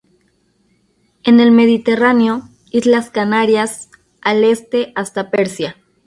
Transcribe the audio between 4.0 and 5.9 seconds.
al este hasta Persia.